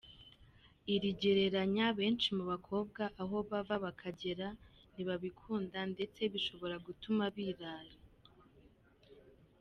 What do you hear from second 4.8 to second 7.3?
ntibabikunda ndetse bishobora gutuma